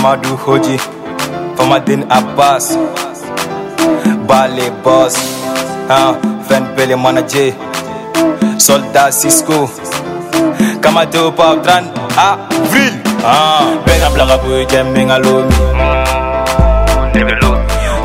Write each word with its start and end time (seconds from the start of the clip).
Amadou 0.00 0.32
Hoji, 0.46 0.78
Famadin 1.56 2.06
Abbas, 2.08 2.74
Ballet 4.26 4.72
Boss, 4.82 5.12
uh, 5.92 6.16
Van 6.48 6.64
Belly 6.74 6.94
Manager, 6.96 7.52
Soldat 8.58 9.12
Cisco, 9.12 9.68
Kamato 10.80 11.28
Pau 11.36 11.60
Tran, 11.60 11.92
Avril. 12.16 12.96
Uh, 13.22 13.76
Bega 13.84 14.08
blaga 14.08 14.40
boy 14.40 14.64
jem 14.72 14.86
minga 14.94 15.18
lomi. 15.20 15.58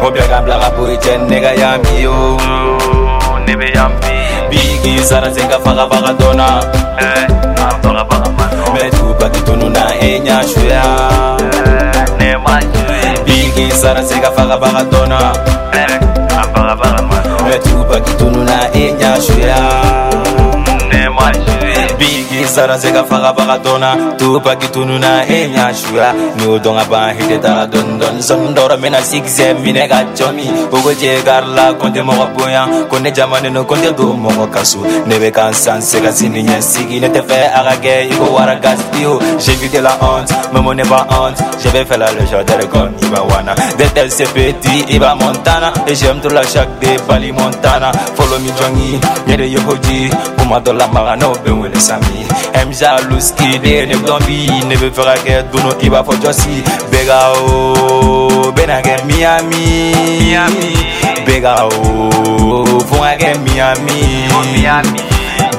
Oh, 0.05 0.11
bega 0.13 0.39
blaga 0.45 0.69
boy 0.77 0.95
chen 1.01 1.27
nega 1.27 1.55
yami 1.57 2.03
yo. 2.04 3.00
sara 5.04 5.35
sengafakabakatona 5.35 6.63
metupakitono 8.75 9.71
na 9.71 9.95
enyashoya 10.00 10.82
bigi 13.26 13.71
sara 13.72 14.04
sengafakabakatona 14.04 15.32
metupakitono 17.48 18.45
na 18.45 18.72
enyashoya 18.75 19.43
sara 22.54 22.79
se 22.79 22.93
ka 22.94 23.03
faga 23.03 23.35
baga 23.35 23.58
dɔnna 23.58 24.14
tupaki 24.18 24.68
tununa 24.71 25.26
e 25.26 25.50
ɲa 25.50 25.72
suya 25.75 26.14
e 26.14 26.39
n'o 26.39 26.57
dɔn 26.57 26.79
ka 26.79 26.85
ban 26.86 27.11
hite 27.17 27.39
taara 27.43 27.67
dɔni 27.67 27.99
dɔni 27.99 28.22
sɔni 28.22 28.54
dɔrɔ 28.54 28.79
mena 28.79 28.99
sigizɛ 29.03 29.58
minɛ 29.58 29.89
ka 29.89 29.99
jɔ 30.14 30.31
min 30.32 30.68
kogo 30.71 30.95
je 30.95 31.18
gari 31.26 31.48
la 31.50 31.75
kɔnte 31.75 31.98
mɔgɔ 32.05 32.27
boya 32.36 32.62
ko 32.89 32.98
ne 33.00 33.11
jamaneno 33.11 33.64
kɔnte 33.67 33.91
don 33.97 34.17
mɔgɔ 34.23 34.47
kaso 34.53 34.79
ne 35.06 35.19
be 35.19 35.31
kan 35.33 35.53
san 35.53 35.83
se 35.83 35.98
ka 36.01 36.11
sini 36.12 36.45
ɲɛsigi 36.47 37.01
ne 37.01 37.09
tɛ 37.09 37.23
fɛ 37.27 37.39
a 37.59 37.62
ka 37.67 37.75
kɛ 37.83 38.06
i 38.12 38.14
ko 38.17 38.27
wara 38.31 38.55
gastio 38.62 39.19
j'évite 39.36 39.83
la 39.83 39.98
honte 40.01 40.31
memo 40.53 40.73
ne 40.73 40.84
pas 40.84 41.07
honte 41.11 41.42
je 41.61 41.69
vais 41.70 41.84
faire 41.84 41.98
la 41.98 42.07
légendaire 42.12 42.69
comme 42.70 42.92
Ibawana 43.03 43.55
d'être 43.77 44.09
ce 44.12 44.23
petit 44.33 44.86
Iba 44.95 45.17
Montana 45.17 45.73
et 45.89 45.95
j'aime 45.97 46.20
trop 46.20 46.33
la 46.33 46.42
chaque 46.45 46.70
des 46.81 46.97
Bali 47.09 47.33
Montana 47.33 47.91
follow 48.14 48.39
me 48.39 48.53
Johnny 48.57 49.01
yere 49.27 49.48
yohoji 49.51 50.09
pour 50.36 50.47
ma 50.47 50.61
dola 50.61 50.86
marano 50.86 51.33
ben 51.45 51.59
wele 51.61 51.81
sami 51.81 52.23
M 52.53 52.69
jalous 52.78 53.28
ki 53.39 53.48
deye 53.62 53.87
nep 53.87 54.05
don 54.06 54.20
bi 54.27 54.37
Neve 54.69 54.89
fera 54.97 55.14
ket 55.25 55.48
gounou 55.53 55.75
ki 55.81 55.89
ba 55.95 56.00
fo 56.06 56.14
josi 56.25 56.61
Bega 56.92 57.19
ou 57.41 58.53
Bena 58.56 58.81
gen 58.86 59.01
Miami 59.09 60.75
Bega 61.27 61.55
ou 61.69 62.78
Fwa 62.91 63.14
gen 63.20 63.41
Miami 63.47 64.28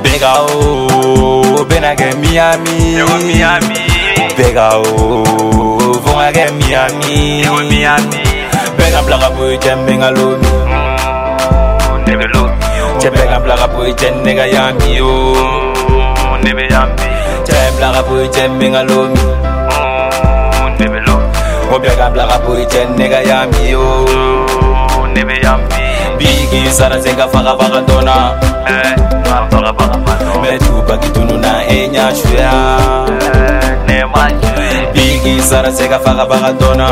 Bega 0.04 0.34
ou 0.46 1.66
Bena 1.70 1.94
gen 2.00 2.20
Miami 2.22 3.84
Bega 4.38 4.70
ou 4.86 6.00
Fwa 6.08 6.30
gen 6.38 6.60
Miami 6.62 8.26
Bega 8.80 9.02
blaka 9.08 9.30
pou 9.36 9.58
jen 9.68 9.84
benga 9.88 10.10
louni 10.12 10.54
Neve 12.08 12.28
louni 12.34 12.64
Che 13.02 13.10
bega 13.12 13.40
blaka 13.44 13.68
pou 13.74 13.92
jen 14.02 14.22
nega 14.24 14.48
yami 14.54 15.00
ou 15.04 15.74
ndebe 16.46 16.68
yami 16.74 17.08
temblara 17.46 18.04
puitembingalomi 18.04 19.20
oh, 19.72 20.70
ndebe 20.76 21.00
lo 21.00 21.18
obyakablara 21.76 22.38
puitennega 22.40 23.20
yami 23.26 23.74
o 23.76 23.82
oh, 24.06 25.08
ndebe 25.08 25.34
yami 25.44 25.64
bigisana 26.20 27.02
sengafakafaka 27.04 27.78
eh, 27.78 27.82
ntona 27.82 28.14
metupakitununan 30.44 31.62
enyashuya 31.70 32.52
eh, 33.88 34.88
bigisana 34.94 35.72
sengafakafaka 35.72 36.48
eh, 36.48 36.54
ntona 36.54 36.88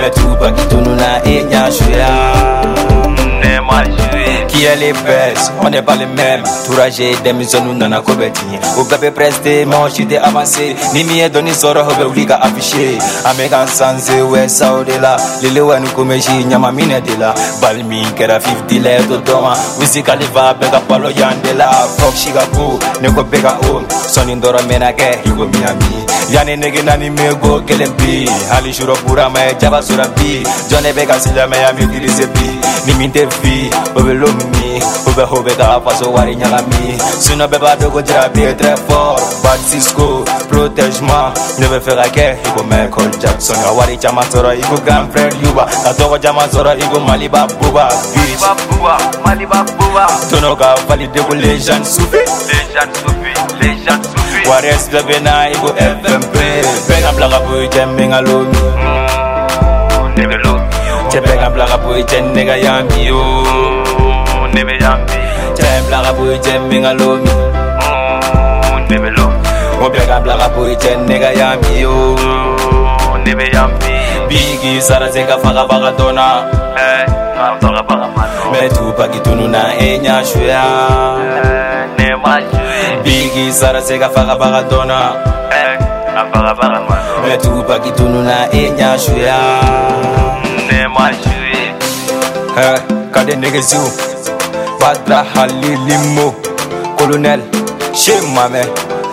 metupakitununan 0.00 1.20
enyashuya 1.28 2.27
Qui 4.58 4.64
est 4.64 4.74
les 4.74 4.92
best 4.92 5.52
On 5.62 5.70
n'est 5.70 5.82
pas 5.82 5.94
les 5.94 6.06
mêmes. 6.06 6.42
Touragé 6.66 7.14
des 7.22 7.32
missions, 7.32 7.64
nous 7.64 7.74
n'en 7.74 7.92
a 7.92 8.00
qu'au 8.00 8.14
bêtis. 8.14 8.42
Au 8.76 8.82
bébé 8.84 9.12
presté, 9.12 9.64
mon 9.64 9.88
chute 9.88 10.12
avancé. 10.20 10.74
Ni 10.94 11.04
mi 11.04 11.20
est 11.20 11.30
donné 11.30 11.52
sort, 11.54 11.76
au 11.76 11.84
bébé 11.92 12.02
obliga 12.02 12.40
affiché. 12.42 12.98
American 13.24 13.68
sans 13.68 13.94
ouais, 14.28 14.48
ça 14.48 14.74
au 14.74 14.82
delà. 14.82 15.16
Les 15.42 15.50
lewa 15.50 15.78
nous 15.78 15.88
comméji, 15.90 16.44
nyama 16.44 16.72
mine 16.72 16.88
de 17.00 17.14
la. 17.20 17.34
Balmi, 17.62 18.02
kera 18.16 18.40
50 18.40 18.72
lait 18.82 18.98
au 19.08 19.18
doma. 19.18 19.54
Wisi 19.78 20.02
Khalifa, 20.02 20.54
bega 20.54 20.80
palo 20.88 21.10
yandela. 21.10 21.70
Fuck 21.96 22.16
Chicago, 22.16 22.80
neko 23.00 23.22
bega 23.22 23.56
o. 23.70 23.82
Son 24.08 24.28
indora 24.28 24.60
menake, 24.62 25.20
yugo 25.24 25.46
Miami. 25.46 26.02
Yani 26.32 26.56
nege 26.56 26.82
nani 26.82 27.10
mego 27.10 27.60
kelen 27.64 27.92
bi. 27.98 28.26
Hali 28.50 28.72
shuro 28.74 28.94
pura 29.06 29.30
me, 29.30 29.54
jaba 29.60 29.80
sura 29.80 30.08
bi. 30.16 30.42
Jone 30.68 30.92
bega 30.96 31.20
sila 31.20 31.46
me, 31.46 31.62
ami 31.64 31.86
kiri 31.94 32.08
se 32.08 32.26
bi. 32.34 32.58
Ni 32.86 32.94
mi 32.94 33.08
te 33.08 33.24
fi, 33.40 33.70
obelo 33.94 34.26
mi. 34.32 34.47
me 34.56 34.80
Hobe 35.04 35.24
hobe 35.26 35.52
ka 35.56 35.80
so 35.98 36.10
wari 36.10 36.36
nyagami 36.36 36.96
Sinon 37.20 37.50
be 37.50 37.58
ba 37.58 37.76
dogo 37.76 38.00
dira 38.00 38.28
big 38.32 38.56
fort 38.88 39.20
Bad 39.42 39.60
Cisco, 39.66 40.24
protege 40.48 41.00
ma, 41.02 41.32
Ne 41.58 41.66
me 41.68 41.78
fera 41.80 42.06
kɛ 42.08 42.36
i 42.36 42.62
Michael 42.64 43.10
Jackson 43.20 43.58
wari 43.76 43.96
caman 43.98 44.24
sɔrɔ 44.28 44.56
grand 44.84 45.10
frère 45.12 45.32
Yuba 45.42 45.64
Ka 45.66 45.92
tɔgɔ 45.96 46.20
caman 46.22 46.48
sɔrɔ 46.50 46.76
Maliba 47.04 47.46
Buba 47.60 47.88
Bitch 48.14 48.42
Maliba 49.24 49.64
Buba 49.76 50.06
Tɔnɔ 50.30 50.56
ka 50.56 50.74
na 55.22 55.50
FMP 55.50 56.34
Bɛɛ 56.88 57.00
ka 57.02 57.10
bila 57.12 57.28
ka 57.28 57.38
bɔ 57.46 57.64
i 57.64 57.68
jɛ 57.68 57.82
min 57.94 58.10
ka 58.10 58.20
ka 61.36 61.48
bila 61.50 61.66
ka 61.66 62.56
yami 62.56 63.10
nebe 64.58 64.72
yambi 64.80 65.12
Time 65.54 65.88
la 65.90 66.00
rapo 66.02 66.22
item 66.34 66.62
minga 66.68 66.92
lomi 66.94 67.30
mm, 67.30 68.88
Nebe 68.90 69.10
lomi 69.10 69.36
Obyaka 69.84 70.20
blaka 70.20 70.48
po 70.54 70.66
item 70.66 71.06
nega 71.06 71.30
yambi 71.32 71.80
yo 71.80 71.90
mmh, 71.90 73.24
Nebe 73.24 73.44
yambi 73.50 73.86
Bigi 74.28 74.80
sara 74.80 75.08
zeka 75.10 75.38
faka 75.38 75.68
faka 75.68 75.90
dona 75.98 76.28
Eh, 76.78 77.04
ngam 77.36 77.58
toka 77.60 77.82
faka 77.88 78.06
mano 78.16 78.52
Metu 78.52 78.92
paki 78.98 79.20
tununa 79.20 79.78
enya 79.78 80.24
shuya 80.24 80.62
Eh, 81.44 81.88
nema 81.98 82.40
shuya 82.50 83.02
Bigi 83.04 83.52
sara 83.52 83.80
zeka 83.80 84.08
faka 84.10 84.34
faka 84.38 84.62
dona 84.70 85.00
Eh, 85.58 85.74
ngam 86.14 86.26
toka 86.34 86.52
faka 86.60 86.78
mano 86.88 87.22
Metu 87.26 87.62
paki 87.68 87.90
tununa 87.92 88.50
enya 88.52 88.98
shuya 88.98 89.38
Nema 90.70 91.06
shuya 91.22 91.68
Eh, 92.58 92.78
kade 93.10 93.36
nege 93.36 93.60
ziu 93.60 94.07
badra 94.80 95.22
halilimo 95.34 96.26
colonel 96.96 97.40
che 98.00 98.14
mamɛ 98.34 98.62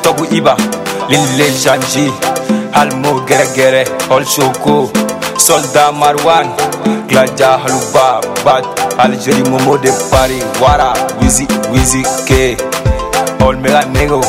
tɔgu 0.04 0.24
iba 0.38 0.54
lile 1.10 1.48
janji 1.62 2.06
almo 2.82 3.12
gɛrɛgɛrɛ 3.28 3.82
olsoko 4.16 4.76
solda 5.46 5.86
marwan 6.02 6.48
glaja 7.10 7.50
haluba 7.64 8.06
bad 8.46 8.66
algérie 9.04 9.46
momo 9.52 9.78
de 9.84 9.92
paris 10.12 10.44
wara 10.62 10.90
wizi 11.22 11.46
wizi 11.74 12.02
ke 12.28 12.42
olmega 13.46 13.82
nego 13.96 14.22